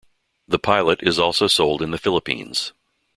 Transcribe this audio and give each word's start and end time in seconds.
The 0.47 0.57
Pilot 0.57 1.03
is 1.03 1.19
also 1.19 1.45
sold 1.45 1.83
in 1.83 1.91
the 1.91 1.99
Philippines. 1.99 2.73